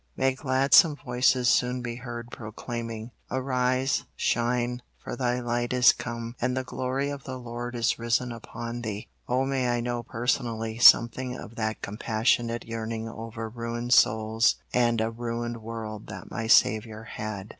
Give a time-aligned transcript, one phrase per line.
[0.17, 6.57] May gladsome voices soon be heard proclaiming, "Arise, shine, for thy light is come, and
[6.57, 11.37] the glory of the Lord is risen upon thee." Oh may I know personally something
[11.37, 17.49] of that compassionate yearning over ruined souls and a ruined world that my Saviour had.